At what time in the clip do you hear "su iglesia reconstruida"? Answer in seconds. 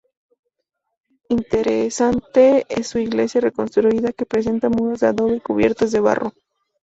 2.87-4.13